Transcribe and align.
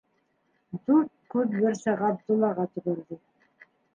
Дүрт 0.85 1.11
күҙ 1.33 1.51
берсә 1.65 1.95
Ғабдуллаға 2.01 2.67
төбәлде. 2.75 3.21